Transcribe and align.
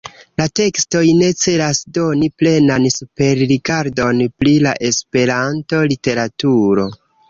La 0.41 0.45
tekstoj 0.59 1.03
ne 1.19 1.29
celas 1.41 1.83
doni 1.99 2.31
plenan 2.43 2.89
superrigardon 2.97 4.27
pri 4.41 4.59
la 4.67 4.77
Esperanta 4.93 5.89
literaturo. 5.97 6.95